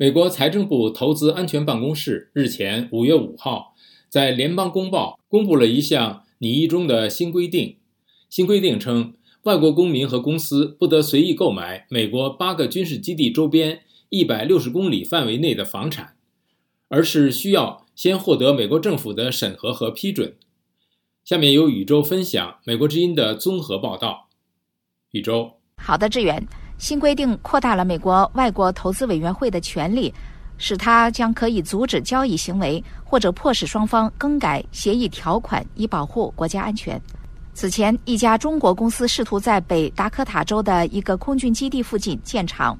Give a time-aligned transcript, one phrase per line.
[0.00, 3.74] 美国财政部投资安全办公室日前五月五号
[4.08, 7.76] 在《联邦公报》公布了一项拟议中的新规定。
[8.30, 16.16] 新规定称，外国公民和公司不得随意购买美国八个军事基地周边一百六十公里范围内的房产，
[16.88, 20.34] 而是需要先获得美国政府的审核和批准。
[21.22, 24.30] 下面由宇宙分享美国之音的综合报道。
[25.10, 26.42] 宇宙，好的，志远。
[26.80, 30.12] 新规定扩大了美国外国投资委员会的权利，
[30.56, 36.98] 使它将可以阻止交易行为或者迫使双方更改协议条款，以保护国家安全。
[37.52, 42.76] 此前，一家中国公司试图在北达科塔州的一个空军基地附近建厂。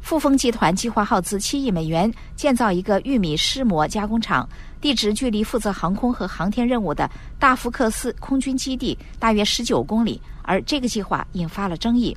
[0.00, 4.48] 富丰集团计划耗资七亿美元建造一个玉米湿膜加工厂，
[4.80, 12.16] 地址距离负责航空和航天任务的大福克斯空军基地大约十九公里，而这个计划引发了争议。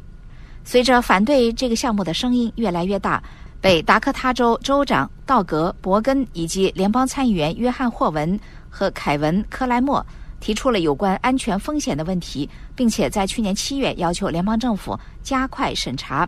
[0.68, 3.24] 随着反对这个项目的声音越来越大，
[3.62, 8.38] 北达科他州州长道格·伯根以及联邦参议员约翰·霍文
[8.70, 10.06] 和凯文·克莱默
[10.42, 16.28] 提出了有关安全风险的问题，并且在去年七月要求联邦政府加快审查。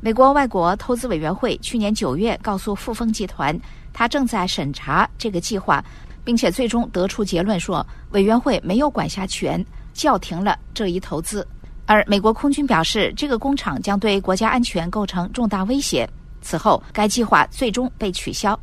[0.00, 3.54] 美国外国投资委员会去年九月告诉富丰集团，
[3.92, 5.84] 他正在审查这个计划，
[6.24, 11.46] 并且最终得出结论说，委员会没有管辖权，叫停了这一投资。
[11.86, 16.08] 而美国空军表示，这个工厂将对国家安全构成重大威胁。
[16.40, 18.58] 此后，该计划最终被取消。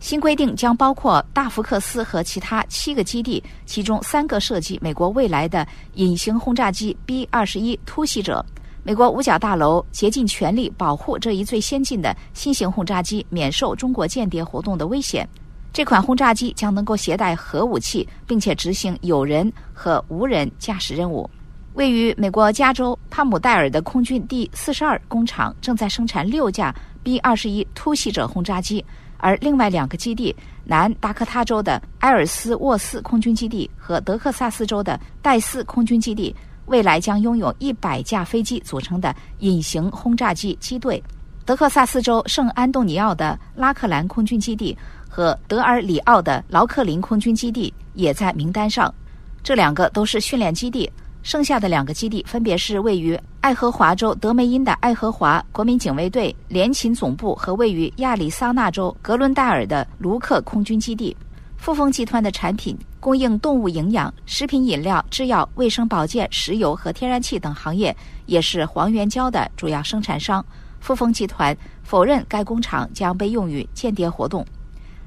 [0.00, 8.44] 新规定将包括大福克斯和其他七个基地，其中三个涉及美国未来的隐形轰炸机 B 二十一突袭者。
[8.82, 15.26] 美国五角大楼竭尽全力保护这一最先进的新型轰炸机免受中国间谍活动的危险。
[15.72, 21.28] 这款轰炸机将能够携带核武器，并且执行有人和无人驾驶任务。
[21.74, 26.72] 位于美国加州帕姆代尔的空军第四十二工厂正在生产六架
[27.02, 28.84] B 二十一突袭者轰炸机，
[29.16, 36.34] 而另外两个基地——南达科他州的埃尔斯沃斯空军基地和德克萨斯州的戴斯空军基地，
[36.66, 41.02] 未来将拥有一百架飞机组成的隐形轰炸机机队。
[41.44, 48.94] 德克萨斯州圣安东尼奥的拉克兰空军基地和德尔里奥的劳克林空军基地也在名单上，
[49.42, 50.88] 这两个都是训练基地。
[51.24, 61.16] 剩下的两个基地分别是位于爱荷华州德梅因的爱荷华国民警卫队联勤总部和位于亚利桑那州格伦戴尔的卢克空军基地。
[61.56, 67.96] 富丰集团的产品供应动物营养、食品饮料、制药、卫生保健、石油和天然气等行业，
[68.26, 70.44] 也是黄原胶的主要生产商。
[70.78, 74.44] 富丰集团否认该工厂将被用于间谍活动。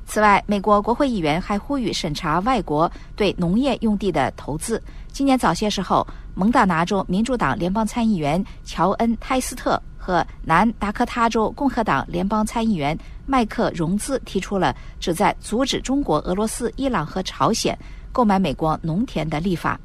[0.08, 4.82] 此外，美国国会议员还呼吁审查外国对农业用地的投资。
[5.12, 17.78] 今年早些时候，蒙大拿州民主党联邦参议员乔恩·泰斯特和南达科他州共和党联邦参议员麦克融资提出了旨在阻止中国、俄罗斯、伊朗和朝鲜
[18.14, 19.78] 购买美国农田的立法。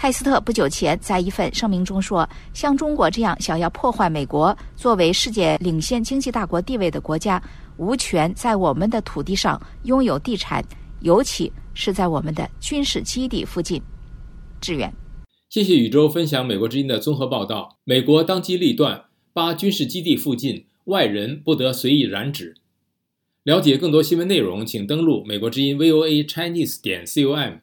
[0.00, 7.42] 泰斯特不久前在一份声明中说：“像中国这样想要破坏美国作为世界领先经济大国地位的国家。”
[7.78, 10.64] 无权在我们的土地上拥有地产，
[11.00, 13.82] 尤其是在我们的军事基地附近。
[14.60, 14.88] 支援。
[15.48, 17.76] 谢谢宇宙分享美国之音的综合报道。
[17.82, 22.54] 美国当机立断，八军事基地附近外人不得随意染指。
[23.42, 27.58] 了解更多新闻内容，请登录美国之音 VOA Chinese 点 com。